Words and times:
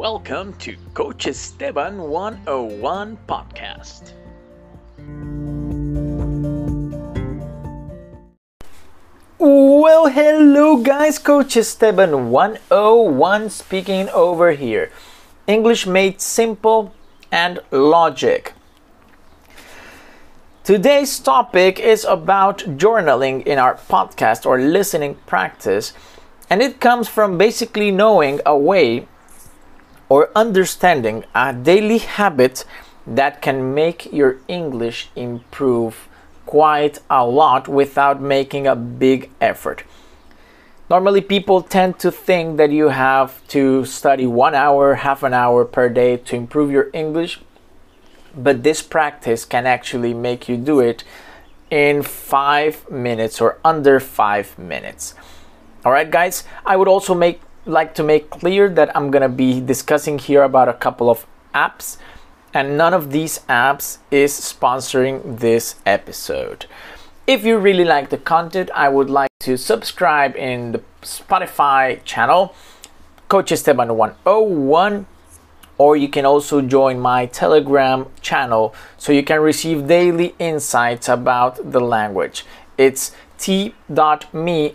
Welcome 0.00 0.54
to 0.60 0.76
Coach 0.94 1.26
Esteban 1.26 2.00
101 2.00 3.18
podcast. 3.28 4.14
Well, 9.36 10.06
hello 10.08 10.78
guys, 10.78 11.18
Coach 11.18 11.54
Esteban 11.58 12.30
101 12.30 13.50
speaking 13.50 14.08
over 14.08 14.52
here. 14.52 14.90
English 15.46 15.86
made 15.86 16.22
simple 16.22 16.94
and 17.30 17.60
logic. 17.70 18.54
Today's 20.64 21.18
topic 21.18 21.78
is 21.78 22.06
about 22.06 22.60
journaling 22.78 23.46
in 23.46 23.58
our 23.58 23.74
podcast 23.74 24.46
or 24.46 24.58
listening 24.58 25.16
practice, 25.26 25.92
and 26.48 26.62
it 26.62 26.80
comes 26.80 27.06
from 27.06 27.36
basically 27.36 27.90
knowing 27.90 28.40
a 28.46 28.56
way 28.56 29.06
or 30.10 30.28
understanding 30.34 31.24
a 31.34 31.54
daily 31.54 31.98
habit 31.98 32.66
that 33.06 33.40
can 33.40 33.72
make 33.72 34.12
your 34.12 34.36
English 34.48 35.08
improve 35.16 36.08
quite 36.44 36.98
a 37.08 37.24
lot 37.24 37.68
without 37.68 38.20
making 38.20 38.66
a 38.66 38.76
big 38.76 39.30
effort. 39.40 39.84
Normally, 40.90 41.20
people 41.20 41.62
tend 41.62 42.00
to 42.00 42.10
think 42.10 42.56
that 42.56 42.72
you 42.72 42.88
have 42.88 43.46
to 43.48 43.84
study 43.84 44.26
one 44.26 44.56
hour, 44.56 44.96
half 44.96 45.22
an 45.22 45.32
hour 45.32 45.64
per 45.64 45.88
day 45.88 46.16
to 46.16 46.34
improve 46.34 46.72
your 46.72 46.90
English, 46.92 47.40
but 48.36 48.64
this 48.64 48.82
practice 48.82 49.44
can 49.44 49.66
actually 49.66 50.12
make 50.12 50.48
you 50.48 50.56
do 50.56 50.80
it 50.80 51.04
in 51.70 52.02
five 52.02 52.90
minutes 52.90 53.40
or 53.40 53.58
under 53.64 54.00
five 54.00 54.58
minutes. 54.58 55.14
All 55.84 55.92
right, 55.92 56.10
guys, 56.10 56.42
I 56.66 56.76
would 56.76 56.88
also 56.88 57.14
make 57.14 57.40
like 57.66 57.94
to 57.94 58.02
make 58.02 58.30
clear 58.30 58.68
that 58.68 58.94
I'm 58.96 59.10
going 59.10 59.22
to 59.22 59.28
be 59.28 59.60
discussing 59.60 60.18
here 60.18 60.42
about 60.42 60.68
a 60.68 60.74
couple 60.74 61.10
of 61.10 61.26
apps, 61.54 61.98
and 62.52 62.76
none 62.76 62.94
of 62.94 63.12
these 63.12 63.40
apps 63.48 63.98
is 64.10 64.32
sponsoring 64.32 65.38
this 65.38 65.76
episode. 65.86 66.66
If 67.26 67.44
you 67.44 67.58
really 67.58 67.84
like 67.84 68.10
the 68.10 68.18
content, 68.18 68.70
I 68.74 68.88
would 68.88 69.08
like 69.08 69.30
to 69.40 69.56
subscribe 69.56 70.34
in 70.36 70.72
the 70.72 70.82
Spotify 71.02 72.02
channel, 72.04 72.54
Coach 73.28 73.52
Esteban 73.52 73.96
101, 73.96 75.06
or 75.78 75.96
you 75.96 76.08
can 76.08 76.26
also 76.26 76.60
join 76.60 76.98
my 76.98 77.26
Telegram 77.26 78.06
channel 78.20 78.74
so 78.98 79.12
you 79.12 79.22
can 79.22 79.40
receive 79.40 79.86
daily 79.86 80.34
insights 80.38 81.08
about 81.08 81.72
the 81.72 81.80
language. 81.80 82.44
It's 82.76 83.12
t.me 83.38 84.74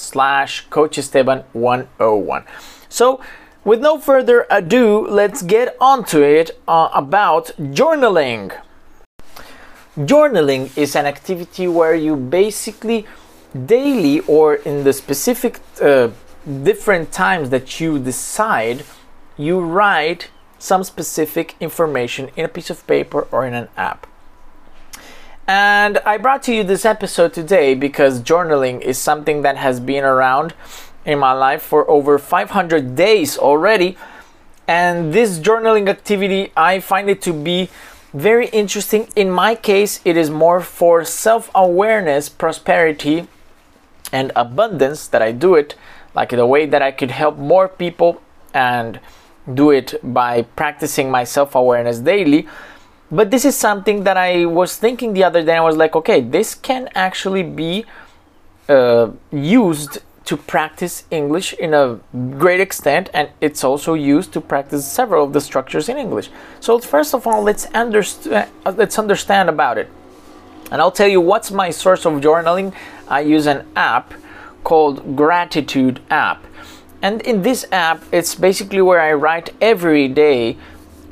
slash 0.00 0.66
Coach 0.70 0.98
Esteban 0.98 1.44
101. 1.52 2.44
So, 2.88 3.20
with 3.64 3.80
no 3.80 3.98
further 3.98 4.46
ado, 4.50 5.06
let's 5.06 5.42
get 5.42 5.76
onto 5.80 6.22
it 6.22 6.58
uh, 6.66 6.88
about 6.94 7.52
journaling. 7.58 8.58
Journaling 9.98 10.76
is 10.78 10.96
an 10.96 11.04
activity 11.04 11.68
where 11.68 11.94
you 11.94 12.16
basically 12.16 13.06
daily 13.66 14.20
or 14.20 14.54
in 14.54 14.84
the 14.84 14.92
specific 14.92 15.60
uh, 15.82 16.08
different 16.62 17.12
times 17.12 17.50
that 17.50 17.80
you 17.80 17.98
decide, 17.98 18.84
you 19.36 19.60
write 19.60 20.30
some 20.58 20.84
specific 20.84 21.54
information 21.60 22.30
in 22.36 22.44
a 22.44 22.48
piece 22.48 22.70
of 22.70 22.86
paper 22.86 23.26
or 23.30 23.46
in 23.46 23.54
an 23.54 23.68
app. 23.76 24.06
And 25.50 25.98
I 26.06 26.16
brought 26.16 26.44
to 26.44 26.54
you 26.54 26.62
this 26.62 26.84
episode 26.84 27.32
today 27.32 27.74
because 27.74 28.22
journaling 28.22 28.80
is 28.82 28.98
something 28.98 29.42
that 29.42 29.56
has 29.56 29.80
been 29.80 30.04
around 30.04 30.54
in 31.04 31.18
my 31.18 31.32
life 31.32 31.60
for 31.60 31.90
over 31.90 32.20
500 32.20 32.94
days 32.94 33.36
already. 33.36 33.98
And 34.68 35.12
this 35.12 35.40
journaling 35.40 35.88
activity, 35.88 36.52
I 36.56 36.78
find 36.78 37.10
it 37.10 37.20
to 37.22 37.32
be 37.32 37.68
very 38.14 38.46
interesting. 38.50 39.08
In 39.16 39.28
my 39.28 39.56
case, 39.56 39.98
it 40.04 40.16
is 40.16 40.30
more 40.30 40.60
for 40.60 41.04
self 41.04 41.50
awareness, 41.52 42.28
prosperity, 42.28 43.26
and 44.12 44.30
abundance 44.36 45.08
that 45.08 45.20
I 45.20 45.32
do 45.32 45.56
it, 45.56 45.74
like 46.14 46.30
the 46.30 46.46
way 46.46 46.64
that 46.64 46.80
I 46.80 46.92
could 46.92 47.10
help 47.10 47.38
more 47.38 47.66
people 47.66 48.22
and 48.54 49.00
do 49.52 49.72
it 49.72 49.98
by 50.04 50.42
practicing 50.42 51.10
my 51.10 51.24
self 51.24 51.56
awareness 51.56 51.98
daily 51.98 52.46
but 53.10 53.30
this 53.30 53.44
is 53.44 53.56
something 53.56 54.04
that 54.04 54.16
I 54.16 54.44
was 54.44 54.76
thinking 54.76 55.12
the 55.14 55.24
other 55.24 55.42
day. 55.42 55.56
I 55.56 55.60
was 55.60 55.76
like, 55.76 55.96
okay, 55.96 56.20
this 56.20 56.54
can 56.54 56.88
actually 56.94 57.42
be 57.42 57.84
uh, 58.68 59.10
used 59.32 59.98
to 60.26 60.36
practice 60.36 61.04
English 61.10 61.54
in 61.54 61.74
a 61.74 61.98
great 62.38 62.60
extent, 62.60 63.10
and 63.12 63.30
it's 63.40 63.64
also 63.64 63.94
used 63.94 64.32
to 64.32 64.40
practice 64.40 64.86
several 64.86 65.24
of 65.24 65.32
the 65.32 65.40
structures 65.40 65.88
in 65.88 65.96
English. 65.96 66.30
So 66.60 66.78
first 66.78 67.14
of 67.14 67.26
all, 67.26 67.42
let's. 67.42 67.66
Uh, 67.66 68.46
let's 68.64 68.98
understand 68.98 69.48
about 69.48 69.76
it, 69.76 69.88
and 70.70 70.80
I'll 70.80 70.92
tell 70.92 71.08
you 71.08 71.20
what's 71.20 71.50
my 71.50 71.70
source 71.70 72.06
of 72.06 72.20
journaling. 72.20 72.72
I 73.08 73.20
use 73.22 73.46
an 73.46 73.66
app 73.74 74.14
called 74.62 75.16
Gratitude 75.16 76.00
app, 76.10 76.44
and 77.02 77.22
in 77.22 77.42
this 77.42 77.66
app, 77.72 78.04
it's 78.12 78.36
basically 78.36 78.82
where 78.82 79.00
I 79.00 79.12
write 79.14 79.50
every 79.60 80.06
day 80.06 80.56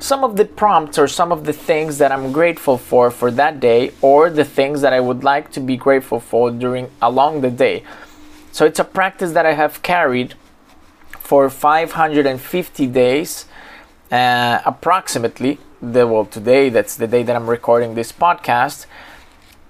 some 0.00 0.22
of 0.22 0.36
the 0.36 0.44
prompts 0.44 0.98
or 0.98 1.08
some 1.08 1.32
of 1.32 1.44
the 1.44 1.52
things 1.52 1.98
that 1.98 2.12
I'm 2.12 2.32
grateful 2.32 2.78
for 2.78 3.10
for 3.10 3.30
that 3.32 3.60
day 3.60 3.92
or 4.00 4.30
the 4.30 4.44
things 4.44 4.80
that 4.82 4.92
I 4.92 5.00
would 5.00 5.24
like 5.24 5.50
to 5.52 5.60
be 5.60 5.76
grateful 5.76 6.20
for 6.20 6.50
during 6.50 6.90
along 7.02 7.40
the 7.40 7.50
day. 7.50 7.82
So 8.52 8.64
it's 8.64 8.78
a 8.78 8.84
practice 8.84 9.32
that 9.32 9.44
I 9.44 9.54
have 9.54 9.82
carried 9.82 10.34
for 11.18 11.50
550 11.50 12.86
days 12.86 13.46
uh, 14.10 14.60
approximately. 14.64 15.58
The, 15.80 16.06
well, 16.06 16.24
today 16.24 16.68
that's 16.70 16.96
the 16.96 17.06
day 17.06 17.22
that 17.22 17.36
I'm 17.36 17.48
recording 17.48 17.94
this 17.94 18.12
podcast. 18.12 18.86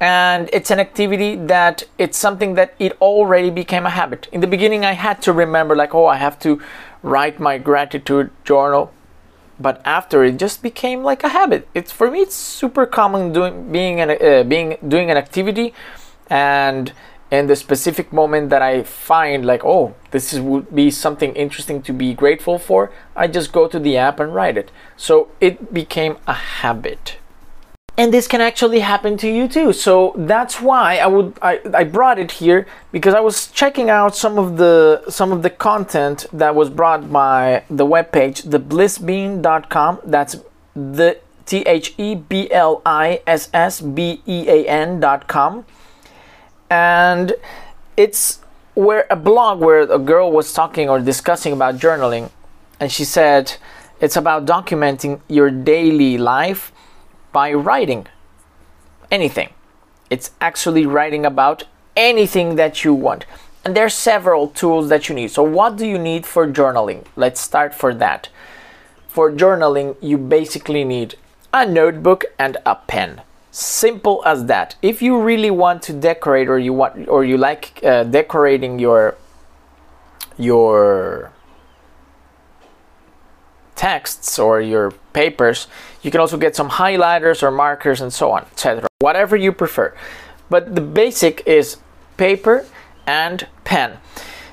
And 0.01 0.49
it's 0.53 0.71
an 0.71 0.79
activity 0.79 1.35
that 1.35 1.83
it's 1.99 2.17
something 2.17 2.55
that 2.55 2.75
it 2.79 2.93
already 3.01 3.51
became 3.51 3.85
a 3.85 3.91
habit. 3.91 4.29
In 4.31 4.41
the 4.41 4.47
beginning, 4.47 4.85
I 4.85 4.93
had 4.93 5.21
to 5.23 5.33
remember, 5.33 5.75
like, 5.75 5.93
oh, 5.93 6.07
I 6.07 6.17
have 6.17 6.39
to 6.41 6.63
write 7.03 7.41
my 7.41 7.59
gratitude 7.59 8.31
journal 8.45 8.93
but 9.61 9.81
after 9.85 10.25
it 10.25 10.39
just 10.39 10.63
became 10.63 11.03
like 11.03 11.25
a 11.25 11.29
habit. 11.29 11.69
It's 11.75 11.93
for 11.93 12.11
me 12.11 12.21
it's 12.21 12.35
super 12.35 12.87
common 12.87 13.33
doing 13.33 13.73
being 13.73 14.01
an 14.01 14.11
uh, 14.11 14.43
being 14.45 14.77
doing 14.87 15.11
an 15.11 15.17
activity 15.17 15.75
and 16.31 16.93
in 17.31 17.47
the 17.47 17.57
specific 17.57 18.11
moment 18.11 18.49
that 18.49 18.63
i 18.63 18.83
find 18.83 19.45
like 19.45 19.63
oh 19.63 19.95
this 20.13 20.33
is, 20.33 20.41
would 20.41 20.75
be 20.75 20.91
something 20.91 21.35
interesting 21.35 21.83
to 21.83 21.93
be 21.93 22.15
grateful 22.15 22.59
for 22.59 22.91
i 23.15 23.27
just 23.27 23.53
go 23.53 23.69
to 23.69 23.79
the 23.79 23.97
app 23.99 24.19
and 24.19 24.35
write 24.35 24.57
it. 24.57 24.71
So 24.97 25.29
it 25.41 25.75
became 25.75 26.17
a 26.27 26.33
habit 26.33 27.18
and 27.99 28.15
this 28.15 28.29
can 28.29 28.41
actually 28.41 28.79
happen 28.79 29.17
to 29.19 29.29
you 29.29 29.49
too. 29.49 29.73
So 29.73 30.15
that's 30.17 30.61
why 30.61 30.99
i 30.99 31.07
would 31.07 31.37
I, 31.43 31.61
I 31.75 31.85
brought 31.85 32.19
it 32.19 32.31
here 32.33 32.67
because 32.93 33.15
i 33.15 33.21
was 33.21 33.49
checking 33.49 33.91
out 33.91 34.17
some 34.17 34.39
of 34.39 34.57
the 34.57 35.03
some 35.09 35.33
of 35.33 35.43
the 35.43 35.51
content 35.51 36.27
that 36.33 36.55
was 36.55 36.71
brought 36.71 37.13
by 37.13 37.65
the 37.69 37.85
webpage 37.85 38.37
theblissbean.com 38.53 40.01
that's 40.05 40.37
the 40.75 41.19
T 41.49 41.63
H 41.63 41.95
E 41.97 42.15
B 42.15 42.51
L 42.51 42.83
I 42.85 43.23
S 43.27 43.49
S 43.55 43.81
B 43.81 44.21
E 44.27 44.49
A 44.49 44.67
N 44.69 45.01
dot 45.01 45.27
com. 45.29 45.65
and 46.71 47.35
it's 47.97 48.41
where 48.75 49.07
a 49.11 49.17
blog 49.17 49.59
where 49.59 49.81
a 49.81 49.99
girl 49.99 50.31
was 50.31 50.53
talking 50.53 50.89
or 50.89 51.01
discussing 51.01 51.53
about 51.53 51.77
journaling. 51.79 52.31
And 52.79 52.93
she 52.93 53.05
said 53.05 53.57
it's 54.01 54.15
about 54.15 54.47
documenting 54.47 55.21
your 55.27 55.51
daily 55.51 56.17
life 56.17 56.71
by 57.33 57.53
writing 57.53 58.07
anything. 59.11 59.51
It's 60.11 60.31
actually 60.41 60.87
writing 60.87 61.25
about 61.27 61.65
anything 61.97 62.57
that 62.57 62.85
you 62.85 62.95
want. 62.95 63.27
And 63.65 63.77
there 63.77 63.85
are 63.85 63.91
several 63.91 64.49
tools 64.49 64.89
that 64.89 65.09
you 65.09 65.15
need. 65.15 65.31
So, 65.31 65.43
what 65.43 65.77
do 65.77 65.87
you 65.87 65.99
need 65.99 66.25
for 66.25 66.47
journaling? 66.47 67.05
Let's 67.17 67.41
start 67.41 67.75
for 67.75 67.93
that. 67.95 68.29
For 69.09 69.33
journaling, 69.33 69.97
you 70.01 70.17
basically 70.17 70.85
need 70.85 71.17
a 71.53 71.67
notebook 71.67 72.25
and 72.39 72.57
a 72.65 72.77
pen. 72.77 73.23
Simple 73.51 74.23
as 74.25 74.47
that. 74.47 74.77
If 74.81 75.03
you 75.03 75.21
really 75.21 75.51
want 75.51 75.83
to 75.83 75.93
decorate 75.93 76.49
or 76.49 76.59
you 76.59 76.73
want 76.73 77.09
or 77.09 77.25
you 77.25 77.37
like 77.37 77.81
uh, 77.83 78.05
decorating 78.05 78.79
your 78.79 79.17
your 80.37 81.33
texts 83.79 84.39
or 84.39 84.61
your 84.61 84.91
papers, 85.13 85.69
you 86.03 86.11
can 86.11 86.21
also 86.21 86.37
get 86.37 86.55
some 86.55 86.69
highlighters 86.69 87.43
or 87.43 87.51
markers 87.51 88.01
and 88.03 88.13
so 88.13 88.31
on, 88.33 88.43
etc. 88.43 88.87
Whatever 89.01 89.37
you 89.37 89.53
prefer. 89.53 89.95
But 90.51 90.75
the 90.75 90.81
basic 90.81 91.43
is 91.47 91.79
paper 92.17 92.67
and 93.07 93.47
pen. 93.65 93.99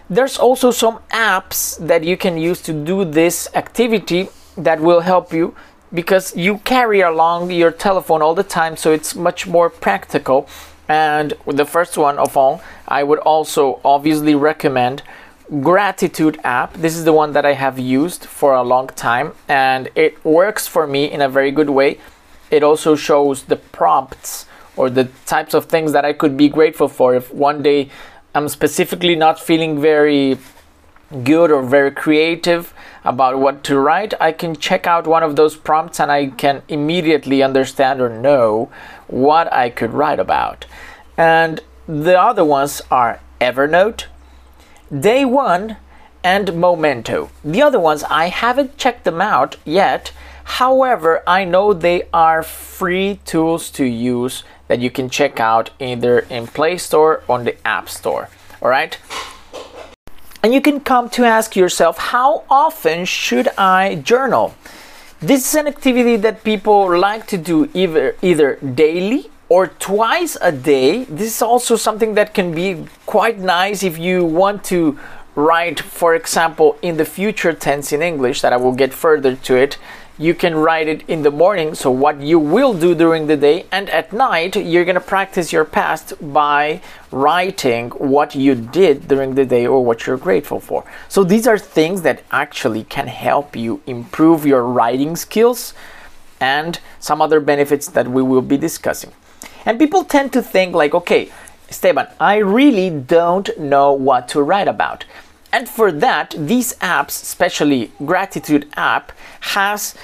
There's 0.09 0.37
also 0.37 0.71
some 0.71 0.99
apps 1.11 1.77
that 1.79 2.03
you 2.03 2.15
can 2.15 2.37
use 2.37 2.61
to 2.61 2.73
do 2.73 3.03
this 3.03 3.49
activity 3.55 4.29
that 4.55 4.79
will 4.79 5.01
help 5.01 5.33
you 5.33 5.55
because 5.93 6.35
you 6.35 6.59
carry 6.59 7.01
along 7.01 7.51
your 7.51 7.71
telephone 7.71 8.21
all 8.21 8.35
the 8.35 8.43
time, 8.43 8.77
so 8.77 8.91
it's 8.91 9.15
much 9.15 9.47
more 9.47 9.69
practical. 9.69 10.47
And 10.87 11.33
the 11.47 11.65
first 11.65 11.97
one 11.97 12.19
of 12.19 12.37
all, 12.37 12.61
I 12.87 13.03
would 13.03 13.19
also 13.19 13.79
obviously 13.83 14.35
recommend 14.35 15.01
gratitude 15.61 16.39
app. 16.43 16.73
This 16.73 16.95
is 16.95 17.03
the 17.03 17.13
one 17.13 17.33
that 17.33 17.45
I 17.45 17.53
have 17.53 17.77
used 17.77 18.25
for 18.25 18.53
a 18.53 18.63
long 18.63 18.87
time 18.87 19.33
and 19.47 19.89
it 19.95 20.23
works 20.25 20.67
for 20.67 20.87
me 20.87 21.11
in 21.11 21.21
a 21.21 21.29
very 21.29 21.51
good 21.51 21.69
way. 21.69 21.99
It 22.51 22.63
also 22.63 22.95
shows 22.95 23.43
the 23.43 23.55
prompts 23.55 24.45
or 24.75 24.89
the 24.89 25.05
types 25.25 25.53
of 25.53 25.65
things 25.65 25.91
that 25.91 26.05
I 26.05 26.13
could 26.13 26.35
be 26.35 26.49
grateful 26.49 26.87
for 26.87 27.15
if 27.15 27.33
one 27.33 27.61
day 27.63 27.89
I'm 28.33 28.49
specifically 28.49 29.15
not 29.15 29.39
feeling 29.39 29.79
very 29.79 30.37
good 31.23 31.51
or 31.51 31.61
very 31.61 31.91
creative 31.91 32.73
about 33.03 33.39
what 33.39 33.63
to 33.65 33.79
write, 33.79 34.13
I 34.19 34.31
can 34.31 34.55
check 34.55 34.87
out 34.87 35.05
one 35.05 35.23
of 35.23 35.35
those 35.35 35.55
prompts 35.55 35.99
and 35.99 36.11
I 36.11 36.27
can 36.27 36.63
immediately 36.67 37.43
understand 37.43 38.01
or 38.01 38.09
know 38.09 38.69
what 39.07 39.51
I 39.53 39.69
could 39.69 39.93
write 39.93 40.19
about. 40.19 40.65
And 41.15 41.61
the 41.87 42.19
other 42.19 42.43
ones 42.43 42.81
are 42.89 43.19
Evernote, 43.39 44.05
Day 44.91 45.25
One, 45.25 45.77
and 46.23 46.59
Memento. 46.59 47.29
The 47.43 47.61
other 47.61 47.79
ones, 47.79 48.03
I 48.03 48.29
haven't 48.29 48.77
checked 48.77 49.03
them 49.03 49.21
out 49.21 49.57
yet. 49.63 50.11
However, 50.43 51.21
I 51.27 51.43
know 51.43 51.71
they 51.73 52.07
are 52.13 52.41
free 52.41 53.19
tools 53.25 53.69
to 53.71 53.85
use 53.85 54.43
that 54.67 54.79
you 54.79 54.89
can 54.89 55.09
check 55.09 55.39
out 55.39 55.69
either 55.79 56.19
in 56.29 56.47
Play 56.47 56.77
Store 56.77 57.23
or 57.27 57.35
on 57.35 57.45
the 57.45 57.55
App 57.65 57.89
Store. 57.89 58.29
All 58.61 58.69
right. 58.69 58.97
And 60.41 60.53
you 60.53 60.61
can 60.61 60.79
come 60.79 61.09
to 61.11 61.23
ask 61.23 61.55
yourself, 61.55 61.97
how 61.97 62.43
often 62.49 63.05
should 63.05 63.47
I 63.57 63.95
journal? 63.95 64.55
This 65.19 65.47
is 65.47 65.55
an 65.55 65.67
activity 65.67 66.17
that 66.17 66.43
people 66.43 66.95
like 66.97 67.25
to 67.27 67.37
do 67.37 67.69
either 67.73 68.15
either 68.21 68.57
daily 68.57 69.31
or 69.55 69.67
twice 69.67 70.35
a 70.41 70.51
day. 70.51 71.05
This 71.05 71.27
is 71.35 71.41
also 71.41 71.77
something 71.77 72.15
that 72.15 72.33
can 72.33 72.53
be 72.53 72.87
quite 73.05 73.39
nice 73.39 73.83
if 73.83 73.97
you 73.97 74.25
want 74.25 74.65
to 74.65 74.99
write, 75.33 75.79
for 75.79 76.13
example, 76.13 76.77
in 76.81 76.97
the 76.97 77.05
future 77.05 77.53
tense 77.53 77.93
in 77.93 78.01
English, 78.01 78.41
that 78.41 78.51
I 78.51 78.57
will 78.57 78.73
get 78.73 78.93
further 78.93 79.33
to 79.47 79.55
it 79.55 79.77
you 80.17 80.33
can 80.33 80.55
write 80.55 80.87
it 80.87 81.01
in 81.09 81.23
the 81.23 81.31
morning 81.31 81.75
so 81.75 81.91
what 81.91 82.21
you 82.21 82.39
will 82.39 82.73
do 82.73 82.95
during 82.95 83.27
the 83.27 83.35
day 83.35 83.65
and 83.69 83.89
at 83.89 84.13
night 84.13 84.55
you're 84.55 84.85
to 84.85 85.01
practice 85.01 85.51
your 85.51 85.65
past 85.65 86.13
by 86.33 86.79
writing 87.11 87.89
what 88.13 88.33
you 88.33 88.55
did 88.55 89.09
during 89.09 89.35
the 89.35 89.45
day 89.45 89.67
or 89.67 89.83
what 89.83 90.07
you're 90.07 90.23
grateful 90.27 90.61
for 90.61 90.85
so 91.09 91.21
these 91.21 91.45
are 91.45 91.57
things 91.57 92.01
that 92.03 92.23
actually 92.31 92.85
can 92.85 93.07
help 93.07 93.57
you 93.57 93.81
improve 93.87 94.45
your 94.45 94.63
writing 94.63 95.17
skills 95.17 95.73
and 96.39 96.79
some 96.97 97.21
other 97.21 97.41
benefits 97.41 97.87
that 97.89 98.07
we 98.07 98.23
will 98.23 98.47
be 98.53 98.55
discussing 98.55 99.11
and 99.65 99.79
people 99.79 100.03
tend 100.03 100.31
to 100.33 100.41
think 100.41 100.75
like 100.75 100.93
okay 100.93 101.31
Esteban, 101.69 102.07
I 102.19 102.37
really 102.37 102.89
don't 102.89 103.57
know 103.57 103.91
what 103.91 104.27
to 104.29 104.41
write 104.41 104.67
about. 104.67 105.05
And 105.51 105.67
for 105.69 105.91
that, 105.91 106.35
these 106.37 106.73
apps, 106.75 107.21
especially 107.23 107.91
Gratitude 108.05 108.67
app, 108.75 109.11
has 109.55 109.95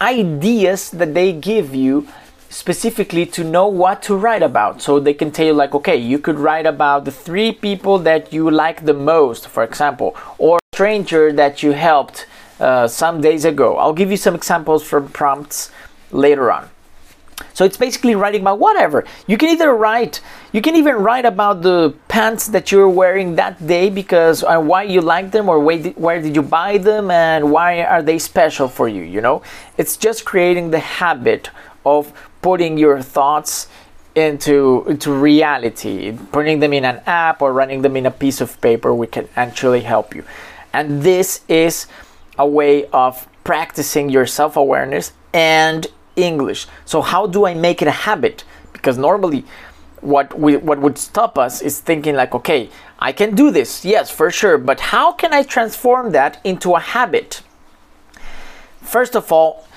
ideas 0.00 0.90
that 0.90 1.14
they 1.14 1.32
give 1.32 1.74
you 1.74 2.06
specifically 2.50 3.26
to 3.26 3.44
know 3.44 3.66
what 3.66 4.02
to 4.02 4.16
write 4.16 4.42
about. 4.42 4.80
So 4.80 5.00
they 5.00 5.14
can 5.14 5.30
tell 5.30 5.46
you, 5.46 5.52
like, 5.54 5.74
okay, 5.74 5.96
you 5.96 6.18
could 6.18 6.38
write 6.38 6.66
about 6.66 7.04
the 7.04 7.10
three 7.10 7.52
people 7.52 7.98
that 8.00 8.32
you 8.32 8.50
like 8.50 8.84
the 8.84 8.94
most, 8.94 9.48
for 9.48 9.64
example, 9.64 10.16
or 10.38 10.58
stranger 10.74 11.32
that 11.32 11.62
you 11.62 11.72
helped 11.72 12.26
uh, 12.60 12.86
some 12.86 13.20
days 13.20 13.44
ago. 13.44 13.76
I'll 13.76 13.92
give 13.92 14.10
you 14.10 14.16
some 14.16 14.34
examples 14.34 14.82
from 14.82 15.08
prompts 15.08 15.70
later 16.10 16.50
on. 16.52 16.70
So 17.54 17.64
it's 17.64 17.76
basically 17.76 18.14
writing 18.14 18.42
about 18.42 18.58
whatever. 18.58 19.04
You 19.26 19.36
can 19.36 19.48
either 19.48 19.74
write, 19.74 20.20
you 20.52 20.62
can 20.62 20.76
even 20.76 20.96
write 20.96 21.24
about 21.24 21.62
the 21.62 21.94
pants 22.08 22.48
that 22.48 22.70
you're 22.70 22.88
wearing 22.88 23.36
that 23.36 23.66
day 23.66 23.90
because 23.90 24.44
uh, 24.44 24.58
why 24.60 24.84
you 24.84 25.00
like 25.00 25.30
them 25.30 25.48
or 25.48 25.60
where 25.60 26.22
did, 26.22 26.34
you 26.36 26.42
buy 26.42 26.78
them 26.78 27.10
and 27.10 27.50
why 27.50 27.82
are 27.82 28.02
they 28.02 28.18
special 28.18 28.68
for 28.68 28.88
you, 28.88 29.02
you 29.02 29.20
know? 29.20 29.42
It's 29.76 29.96
just 29.96 30.24
creating 30.24 30.70
the 30.70 30.78
habit 30.78 31.50
of 31.84 32.12
putting 32.42 32.78
your 32.78 33.02
thoughts 33.02 33.68
into 34.14 34.84
into 34.88 35.12
reality, 35.12 36.16
putting 36.32 36.58
them 36.58 36.72
in 36.72 36.84
an 36.84 37.00
app 37.06 37.40
or 37.40 37.52
running 37.52 37.82
them 37.82 37.96
in 37.96 38.06
a 38.06 38.10
piece 38.10 38.40
of 38.40 38.60
paper 38.60 38.92
we 38.92 39.06
can 39.06 39.28
actually 39.36 39.82
help 39.82 40.14
you. 40.14 40.24
And 40.72 41.02
this 41.02 41.42
is 41.48 41.86
a 42.36 42.46
way 42.46 42.86
of 42.86 43.28
practicing 43.44 44.10
your 44.10 44.26
self-awareness 44.26 45.12
and 45.32 45.86
English. 46.18 46.66
So 46.84 47.00
how 47.00 47.26
do 47.26 47.46
I 47.46 47.54
make 47.54 47.80
it 47.82 47.88
a 47.88 47.98
habit? 48.06 48.44
Because 48.72 48.98
normally 48.98 49.44
what 50.00 50.38
we 50.38 50.56
what 50.56 50.78
would 50.78 50.98
stop 50.98 51.38
us 51.38 51.60
is 51.62 51.80
thinking 51.80 52.14
like, 52.14 52.34
okay, 52.34 52.70
I 52.98 53.12
can 53.12 53.34
do 53.34 53.50
this. 53.50 53.84
Yes, 53.84 54.10
for 54.10 54.30
sure, 54.30 54.58
but 54.58 54.80
how 54.80 55.12
can 55.12 55.32
I 55.32 55.42
transform 55.42 56.12
that 56.12 56.40
into 56.44 56.74
a 56.74 56.80
habit? 56.80 57.42
First 58.80 59.14
of 59.14 59.30
all, 59.32 59.68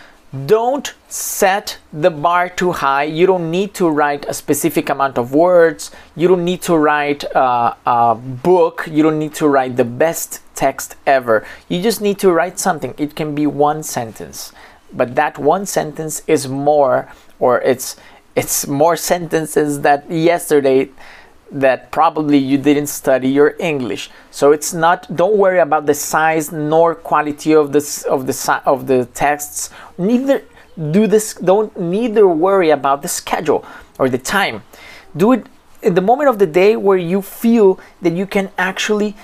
don't 0.45 0.93
set 1.09 1.77
the 1.91 2.09
bar 2.09 2.47
too 2.47 2.71
high. 2.71 3.03
You 3.03 3.27
don't 3.27 3.51
need 3.51 3.73
to 3.73 3.89
write 3.89 4.25
a 4.29 4.33
specific 4.33 4.89
amount 4.89 5.17
of 5.17 5.33
words. 5.33 5.91
You 6.15 6.29
don't 6.29 6.45
need 6.45 6.61
to 6.63 6.77
write 6.77 7.25
a, 7.25 7.75
a, 7.85 8.15
book. 8.15 8.88
You 8.89 9.03
don't 9.03 9.19
need 9.19 9.33
to 9.35 9.47
write 9.49 9.75
the 9.75 9.83
best 9.83 10.39
text 10.55 10.95
ever. 11.05 11.45
You 11.67 11.81
just 11.81 11.99
need 11.99 12.17
to 12.19 12.31
write 12.31 12.59
something. 12.59 12.93
It 12.97 13.13
can 13.13 13.35
be 13.35 13.45
one 13.45 13.83
sentence 13.83 14.53
but 14.93 15.15
that 15.15 15.38
one 15.38 15.65
sentence 15.65 16.21
is 16.27 16.47
more 16.47 17.11
or 17.39 17.61
it's 17.61 17.95
it's 18.35 18.67
more 18.67 18.95
sentences 18.95 19.81
that 19.81 20.09
yesterday 20.09 20.89
that 21.51 21.91
probably 21.91 22.38
you 22.38 22.57
didn't 22.57 22.88
study 22.88 23.27
your 23.27 23.55
English. 23.59 24.09
So 24.31 24.53
it's 24.53 24.73
not 24.73 25.13
don't 25.15 25.38
worry 25.38 25.59
about 25.59 25.85
the 25.85 25.93
size 25.93 26.51
nor 26.51 26.95
quality 26.95 27.53
of 27.53 27.73
this 27.73 28.03
of 28.03 28.25
the 28.27 28.61
of 28.65 28.88
the 28.88 29.05
texts. 29.05 29.69
Neither 29.97 30.43
do 30.91 31.07
this 31.07 31.33
don't 31.35 31.77
neither 31.77 32.27
worry 32.27 32.69
about 32.69 33.01
the 33.01 33.09
schedule 33.09 33.65
or 33.99 34.07
the 34.09 34.17
time. 34.17 34.63
Do 35.15 35.33
it 35.33 35.45
in 35.81 35.95
the 35.95 36.01
moment 36.01 36.29
of 36.29 36.39
the 36.39 36.47
day 36.47 36.75
where 36.75 36.97
you 36.97 37.21
feel 37.21 37.79
that 38.01 38.13
you 38.13 38.25
can 38.25 38.51
actually 38.57 39.15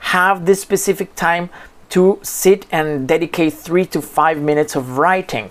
have 0.00 0.46
this 0.46 0.60
specific 0.60 1.14
time 1.14 1.50
to 1.90 2.18
sit 2.22 2.66
and 2.70 3.08
dedicate 3.08 3.54
three 3.54 3.86
to 3.86 4.02
five 4.02 4.40
minutes 4.40 4.76
of 4.76 4.98
writing. 4.98 5.50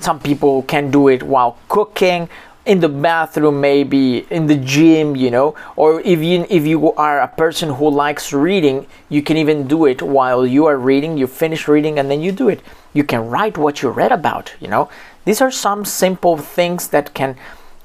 Some 0.00 0.20
people 0.20 0.62
can 0.62 0.90
do 0.90 1.08
it 1.08 1.22
while 1.22 1.58
cooking, 1.68 2.28
in 2.68 2.80
the 2.80 2.88
bathroom, 2.88 3.62
maybe 3.62 4.26
in 4.30 4.46
the 4.46 4.56
gym, 4.56 5.16
you 5.16 5.30
know, 5.30 5.54
or 5.74 6.02
if 6.02 6.22
you 6.22 6.46
if 6.50 6.66
you 6.66 6.92
are 6.92 7.20
a 7.20 7.28
person 7.28 7.70
who 7.70 7.88
likes 7.88 8.30
reading, 8.30 8.86
you 9.08 9.22
can 9.22 9.38
even 9.38 9.66
do 9.66 9.86
it 9.86 10.02
while 10.02 10.46
you 10.46 10.66
are 10.66 10.76
reading. 10.76 11.16
You 11.16 11.26
finish 11.26 11.66
reading 11.66 11.98
and 11.98 12.10
then 12.10 12.20
you 12.20 12.30
do 12.30 12.50
it. 12.50 12.60
You 12.92 13.04
can 13.04 13.26
write 13.26 13.56
what 13.56 13.80
you 13.80 13.88
read 13.88 14.12
about. 14.12 14.52
You 14.60 14.68
know, 14.68 14.90
these 15.24 15.40
are 15.40 15.50
some 15.50 15.86
simple 15.86 16.36
things 16.36 16.88
that 16.88 17.14
can 17.14 17.36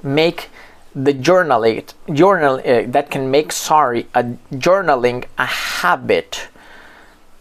make 0.02 0.50
the 0.94 1.14
journaling 1.14 1.90
journal 2.12 2.56
uh, 2.56 2.82
that 2.86 3.10
can 3.10 3.30
make 3.30 3.52
sorry 3.52 4.06
a 4.14 4.22
journaling 4.52 5.24
a 5.38 5.46
habit 5.46 6.48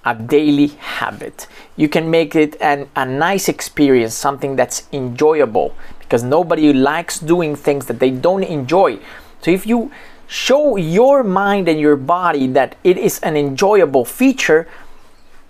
a 0.06 0.16
daily 0.16 0.68
habit. 0.68 1.48
You 1.76 1.88
can 1.88 2.10
make 2.10 2.36
it 2.36 2.60
an, 2.62 2.90
a 2.96 3.06
nice 3.06 3.48
experience, 3.48 4.14
something 4.14 4.56
that's 4.56 4.88
enjoyable, 4.92 5.76
because 6.00 6.24
nobody 6.24 6.74
likes 6.74 7.20
doing 7.20 7.56
things 7.56 7.86
that 7.88 8.00
they 8.00 8.12
don't 8.12 8.44
enjoy. 8.44 9.00
So 9.42 9.52
if 9.52 9.66
you 9.66 9.92
show 10.28 10.78
your 10.78 11.24
mind 11.24 11.68
and 11.68 11.80
your 11.80 11.96
body 11.96 12.48
that 12.48 12.76
it 12.84 12.98
is 12.98 13.20
an 13.20 13.38
enjoyable 13.38 14.06
feature, 14.06 14.68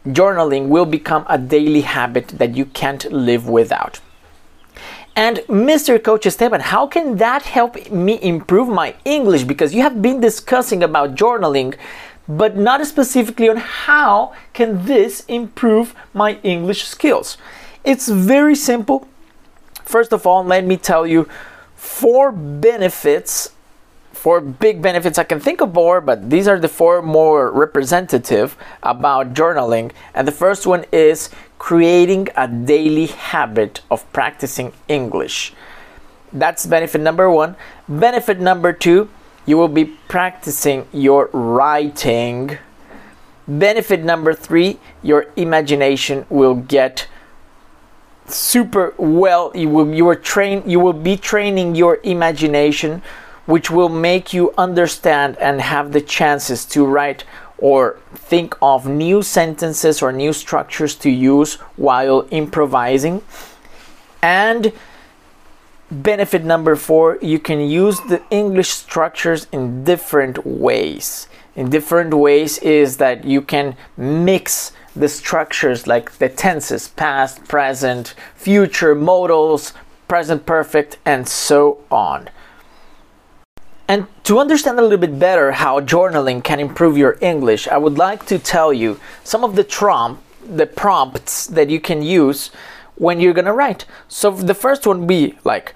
journaling 0.06 0.68
will 0.68 0.86
become 0.86 1.26
a 1.30 1.38
daily 1.38 1.82
habit 1.82 2.28
that 2.30 2.56
you 2.56 2.66
can't 2.66 3.12
live 3.12 3.48
without. 3.48 4.00
And 5.16 5.38
Mr. 5.48 6.04
Coach 6.04 6.26
Esteban, 6.26 6.60
how 6.60 6.88
can 6.88 7.18
that 7.18 7.44
help 7.44 7.92
me 7.92 8.20
improve 8.22 8.68
my 8.68 8.96
English? 9.06 9.44
Because 9.44 9.74
you 9.74 9.84
have 9.84 10.02
been 10.02 10.20
discussing 10.20 10.82
about 10.82 11.14
journaling 11.14 11.76
but 12.27 12.56
not 12.56 12.86
specifically 12.86 13.50
on 13.50 13.58
how 13.58 14.34
can 14.53 14.86
this 14.86 15.25
improve 15.27 15.94
my 16.13 16.39
English 16.44 16.86
skills. 16.86 17.38
It's 17.84 18.08
very 18.08 18.56
simple. 18.56 19.08
First 19.84 20.13
of 20.13 20.25
all, 20.25 20.44
let 20.44 20.65
me 20.65 20.77
tell 20.77 21.06
you 21.06 21.27
four 21.75 22.32
benefits, 22.32 23.51
four 24.13 24.39
big 24.39 24.82
benefits 24.82 25.20
I 25.20 25.25
can 25.25 25.42
think 25.42 25.60
of 25.60 25.74
more, 25.74 26.00
but 26.00 26.30
these 26.30 26.48
are 26.48 26.58
the 26.58 26.70
four 26.70 27.01
more 27.01 27.51
representative 27.51 28.56
about 28.82 29.34
journaling. 29.34 29.92
And 30.13 30.25
the 30.25 30.32
first 30.32 30.65
one 30.65 30.86
is 30.94 31.30
creating 31.60 32.30
a 32.38 32.48
daily 32.48 33.08
habit 33.08 33.82
of 33.92 34.12
practicing 34.13 34.72
English. 34.88 35.53
That's 36.32 36.65
benefit 36.65 37.01
number 37.01 37.30
one. 37.30 37.56
Benefit 37.88 38.39
number 38.39 38.74
two, 38.74 39.10
you 39.46 39.58
will 39.58 39.68
be 39.68 39.86
practicing 39.86 40.88
your 40.92 41.30
writing. 41.34 42.58
Benefit 43.48 44.04
number 44.04 44.34
three, 44.34 44.80
your 45.02 45.28
imagination 45.36 46.26
will 46.30 46.56
get 46.56 47.08
super 48.26 48.94
well. 48.98 49.52
You 49.54 49.70
will 49.70 49.94
you 49.94 50.08
are 50.08 50.16
train 50.16 50.64
you 50.66 50.80
will 50.80 50.94
be 50.94 51.18
training 51.18 51.76
your 51.76 52.00
imagination, 52.04 53.02
which 53.46 53.70
will 53.70 53.90
make 53.90 54.34
you 54.34 54.54
understand 54.58 55.38
and 55.38 55.60
have 55.62 55.92
the 55.92 56.02
chances 56.02 56.64
to 56.66 56.86
write 56.86 57.26
or 57.58 57.98
think 58.14 58.56
of 58.62 58.88
new 58.88 59.22
sentences 59.22 60.02
or 60.02 60.12
new 60.12 60.34
structures 60.34 60.96
to 60.96 61.10
use 61.10 61.56
while 61.76 62.28
improvising. 62.32 63.22
And 64.22 64.72
benefit 66.02 66.44
number 66.44 66.76
four, 66.76 67.20
you 67.22 67.40
can 67.40 67.60
use 67.60 68.00
the 68.00 68.22
English 68.30 68.70
structures 68.70 69.48
in 69.52 69.84
different 69.84 70.46
ways. 70.46 71.28
In 71.56 71.70
different 71.70 72.14
ways 72.14 72.58
is 72.60 72.98
that 72.98 73.26
you 73.26 73.42
can 73.42 73.76
mix 73.96 74.72
the 74.96 75.08
structures 75.08 75.88
like 75.88 76.18
the 76.18 76.30
tenses 76.30 76.88
past, 76.88 77.44
present, 77.48 78.16
future, 78.36 78.96
modals, 78.96 79.74
present 80.08 80.46
perfect, 80.46 80.98
and 81.06 81.28
so 81.28 81.80
on. 81.92 82.30
And 83.88 84.08
to 84.24 84.40
understand 84.40 84.80
a 84.80 84.82
little 84.82 84.98
bit 84.98 85.20
better 85.20 85.52
how 85.52 85.80
journaling 85.80 86.44
can 86.44 86.60
improve 86.60 86.98
your 86.98 87.18
English, 87.22 87.68
I 87.68 87.78
would 87.78 87.98
like 87.98 88.26
to 88.28 88.40
tell 88.40 88.72
you 88.72 89.00
some 89.24 89.44
of 89.44 89.56
the 89.56 89.64
trump, 89.64 90.22
the 90.44 90.66
prompts 90.66 91.48
that 91.48 91.70
you 91.70 91.80
can 91.80 92.02
use 92.02 92.52
when 92.96 93.20
you're 93.20 93.34
gonna 93.34 93.54
write. 93.54 93.86
So 94.08 94.32
the 94.32 94.54
first 94.54 94.86
one 94.86 95.08
be 95.08 95.38
like, 95.44 95.74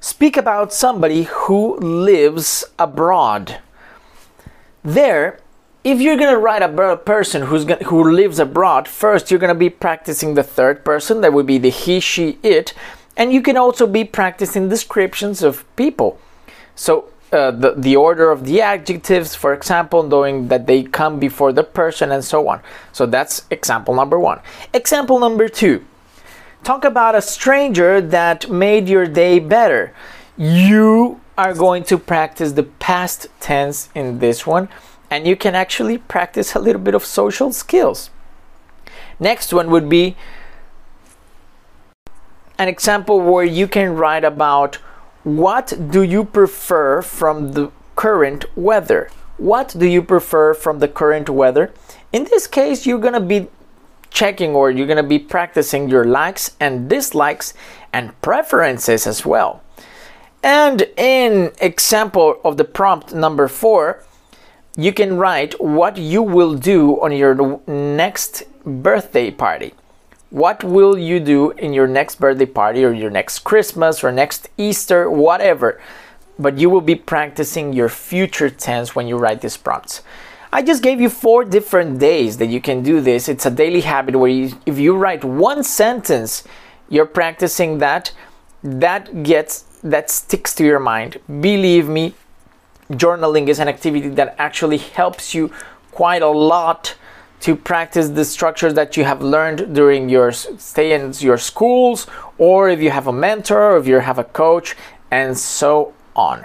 speak 0.00 0.36
about 0.36 0.72
somebody 0.72 1.24
who 1.24 1.76
lives 1.78 2.64
abroad. 2.78 3.58
There, 4.82 5.40
if 5.84 6.00
you're 6.00 6.16
gonna 6.16 6.38
write 6.38 6.62
about 6.62 6.92
a 6.92 6.96
person 6.96 7.42
who's 7.42 7.64
gonna, 7.64 7.84
who 7.84 8.10
lives 8.10 8.38
abroad, 8.38 8.88
first 8.88 9.30
you're 9.30 9.40
gonna 9.40 9.54
be 9.54 9.70
practicing 9.70 10.34
the 10.34 10.42
third 10.42 10.84
person. 10.84 11.20
That 11.20 11.32
would 11.32 11.46
be 11.46 11.58
the 11.58 11.70
he, 11.70 12.00
she, 12.00 12.38
it, 12.42 12.74
and 13.16 13.32
you 13.32 13.42
can 13.42 13.56
also 13.56 13.86
be 13.86 14.04
practicing 14.04 14.68
descriptions 14.68 15.42
of 15.42 15.64
people. 15.76 16.18
So 16.74 17.10
uh, 17.32 17.50
the, 17.50 17.74
the 17.76 17.96
order 17.96 18.30
of 18.30 18.44
the 18.44 18.60
adjectives, 18.60 19.34
for 19.34 19.52
example, 19.52 20.02
knowing 20.02 20.48
that 20.48 20.66
they 20.66 20.82
come 20.82 21.20
before 21.20 21.52
the 21.52 21.62
person 21.62 22.10
and 22.10 22.24
so 22.24 22.48
on. 22.48 22.60
So 22.92 23.06
that's 23.06 23.46
example 23.50 23.94
number 23.94 24.18
one. 24.18 24.40
Example 24.72 25.18
number 25.18 25.48
two 25.48 25.84
talk 26.64 26.84
about 26.84 27.14
a 27.14 27.22
stranger 27.22 28.00
that 28.00 28.50
made 28.50 28.88
your 28.88 29.06
day 29.06 29.38
better. 29.38 29.94
You 30.36 31.20
are 31.36 31.54
going 31.54 31.84
to 31.84 31.98
practice 31.98 32.52
the 32.52 32.64
past 32.64 33.28
tense 33.40 33.88
in 33.94 34.18
this 34.18 34.46
one, 34.46 34.68
and 35.10 35.26
you 35.26 35.36
can 35.36 35.54
actually 35.54 35.98
practice 35.98 36.54
a 36.54 36.58
little 36.58 36.82
bit 36.82 36.94
of 36.94 37.04
social 37.04 37.52
skills. 37.52 38.10
Next 39.18 39.52
one 39.52 39.70
would 39.70 39.88
be 39.88 40.16
an 42.58 42.68
example 42.68 43.20
where 43.20 43.44
you 43.44 43.66
can 43.66 43.96
write 43.96 44.24
about 44.24 44.76
what 45.24 45.90
do 45.90 46.02
you 46.02 46.24
prefer 46.24 47.02
from 47.02 47.52
the 47.52 47.70
current 47.96 48.44
weather? 48.56 49.10
What 49.36 49.74
do 49.78 49.86
you 49.86 50.02
prefer 50.02 50.54
from 50.54 50.78
the 50.78 50.88
current 50.88 51.28
weather? 51.28 51.72
In 52.12 52.24
this 52.24 52.46
case, 52.46 52.86
you're 52.86 52.98
going 52.98 53.14
to 53.14 53.20
be 53.20 53.48
checking 54.10 54.54
or 54.54 54.70
you're 54.70 54.86
going 54.86 54.96
to 54.96 55.02
be 55.02 55.18
practicing 55.18 55.88
your 55.88 56.04
likes 56.04 56.56
and 56.60 56.88
dislikes 56.88 57.54
and 57.92 58.20
preferences 58.20 59.06
as 59.06 59.24
well. 59.24 59.62
And 60.42 60.82
in 60.96 61.52
example 61.60 62.40
of 62.44 62.56
the 62.56 62.64
prompt 62.64 63.14
number 63.14 63.48
4, 63.48 64.02
you 64.76 64.92
can 64.92 65.16
write 65.16 65.60
what 65.60 65.96
you 65.96 66.22
will 66.22 66.54
do 66.54 67.00
on 67.02 67.12
your 67.12 67.60
next 67.66 68.44
birthday 68.64 69.30
party. 69.30 69.74
What 70.30 70.62
will 70.62 70.96
you 70.96 71.18
do 71.18 71.50
in 71.52 71.72
your 71.72 71.88
next 71.88 72.20
birthday 72.20 72.46
party 72.46 72.84
or 72.84 72.92
your 72.92 73.10
next 73.10 73.40
Christmas 73.40 74.04
or 74.04 74.12
next 74.12 74.48
Easter, 74.56 75.10
whatever? 75.10 75.80
But 76.38 76.56
you 76.56 76.70
will 76.70 76.80
be 76.80 76.94
practicing 76.94 77.72
your 77.72 77.88
future 77.88 78.48
tense 78.48 78.94
when 78.94 79.08
you 79.08 79.18
write 79.18 79.40
these 79.42 79.56
prompts. 79.56 80.02
I 80.52 80.62
just 80.62 80.82
gave 80.82 81.00
you 81.00 81.08
four 81.08 81.44
different 81.44 82.00
days 82.00 82.38
that 82.38 82.46
you 82.46 82.60
can 82.60 82.82
do 82.82 83.00
this. 83.00 83.28
It's 83.28 83.46
a 83.46 83.50
daily 83.50 83.82
habit 83.82 84.16
where 84.18 84.30
you, 84.30 84.58
if 84.66 84.78
you 84.78 84.96
write 84.96 85.22
one 85.22 85.62
sentence, 85.62 86.42
you're 86.88 87.06
practicing 87.06 87.78
that. 87.78 88.12
That 88.64 89.22
gets 89.22 89.62
that 89.84 90.10
sticks 90.10 90.52
to 90.56 90.64
your 90.64 90.80
mind. 90.80 91.18
Believe 91.40 91.88
me, 91.88 92.14
journaling 92.90 93.48
is 93.48 93.60
an 93.60 93.68
activity 93.68 94.08
that 94.08 94.34
actually 94.38 94.78
helps 94.78 95.34
you 95.34 95.52
quite 95.92 96.22
a 96.22 96.28
lot 96.28 96.96
to 97.40 97.56
practice 97.56 98.10
the 98.10 98.24
structures 98.24 98.74
that 98.74 98.96
you 98.96 99.04
have 99.04 99.22
learned 99.22 99.74
during 99.74 100.08
your 100.10 100.32
stay 100.32 100.92
in 100.92 101.12
your 101.20 101.38
schools, 101.38 102.06
or 102.36 102.68
if 102.68 102.82
you 102.82 102.90
have 102.90 103.06
a 103.06 103.12
mentor, 103.12 103.72
or 103.72 103.78
if 103.78 103.86
you 103.86 104.00
have 104.00 104.18
a 104.18 104.24
coach, 104.24 104.76
and 105.10 105.38
so 105.38 105.94
on. 106.14 106.44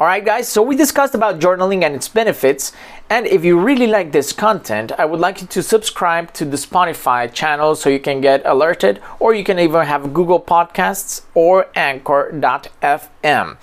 All 0.00 0.06
right, 0.06 0.24
guys, 0.24 0.46
so 0.46 0.62
we 0.62 0.76
discussed 0.76 1.16
about 1.16 1.40
journaling 1.40 1.82
and 1.82 1.92
its 1.92 2.06
benefits. 2.08 2.70
And 3.10 3.26
if 3.26 3.44
you 3.44 3.58
really 3.58 3.88
like 3.88 4.12
this 4.12 4.32
content, 4.32 4.92
I 4.96 5.04
would 5.04 5.18
like 5.18 5.40
you 5.40 5.48
to 5.48 5.60
subscribe 5.60 6.32
to 6.34 6.44
the 6.44 6.56
Spotify 6.56 7.32
channel 7.32 7.74
so 7.74 7.90
you 7.90 7.98
can 7.98 8.20
get 8.20 8.46
alerted, 8.46 9.00
or 9.18 9.34
you 9.34 9.42
can 9.42 9.58
even 9.58 9.84
have 9.84 10.14
Google 10.14 10.38
Podcasts 10.40 11.22
or 11.34 11.66
Anchor.fm. 11.74 13.56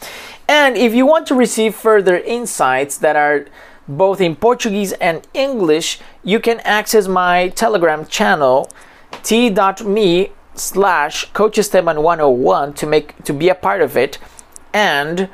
And 0.49 0.75
if 0.75 0.93
you 0.93 1.05
want 1.05 1.25
to 1.27 1.35
receive 1.35 1.73
further 1.73 2.17
insights 2.17 2.97
that 2.97 3.15
are 3.15 3.45
both 3.87 4.19
in 4.19 4.35
Portuguese 4.35 4.91
and 4.91 5.25
English, 5.33 5.99
you 6.21 6.41
can 6.41 6.59
access 6.65 7.07
my 7.07 7.47
Telegram 7.47 8.05
channel 8.07 8.69
t.me 9.23 10.31
slash 10.53 11.31
coach 11.31 11.57
esteban 11.57 12.03
101 12.03 12.73
to 12.73 12.85
make 12.85 13.23
to 13.23 13.31
be 13.31 13.47
a 13.47 13.55
part 13.55 13.81
of 13.81 13.95
it 13.95 14.17
and 14.73 15.29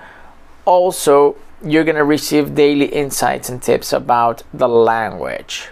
also 0.65 1.35
you're 1.63 1.83
going 1.83 1.95
to 1.95 2.03
receive 2.03 2.55
daily 2.55 2.85
insights 2.85 3.49
and 3.49 3.61
tips 3.61 3.93
about 3.93 4.43
the 4.53 4.67
language 4.67 5.69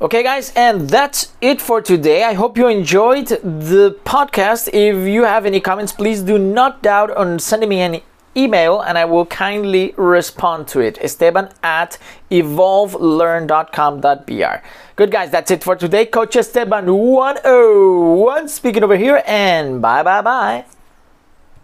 okay 0.00 0.22
guys 0.22 0.52
and 0.54 0.88
that's 0.88 1.32
it 1.40 1.60
for 1.60 1.80
today 1.80 2.24
i 2.24 2.32
hope 2.32 2.56
you 2.56 2.68
enjoyed 2.68 3.26
the 3.26 3.98
podcast 4.04 4.68
if 4.72 5.08
you 5.08 5.24
have 5.24 5.44
any 5.44 5.60
comments 5.60 5.92
please 5.92 6.22
do 6.22 6.38
not 6.38 6.82
doubt 6.82 7.10
on 7.16 7.38
sending 7.38 7.68
me 7.68 7.80
any 7.80 8.02
email 8.38 8.80
and 8.80 8.96
I 8.96 9.04
will 9.04 9.26
kindly 9.26 9.92
respond 9.96 10.68
to 10.68 10.78
it. 10.80 10.96
Esteban 11.02 11.50
at 11.62 11.98
evolvelearn.com.br. 12.30 14.66
Good 14.96 15.10
guys, 15.10 15.30
that's 15.30 15.50
it 15.50 15.62
for 15.64 15.76
today. 15.76 16.06
Coach 16.06 16.36
Esteban 16.36 16.94
101 16.94 18.48
speaking 18.48 18.82
over 18.84 18.96
here 18.96 19.22
and 19.26 19.82
bye 19.82 20.02
bye 20.02 20.22
bye. 20.22 20.64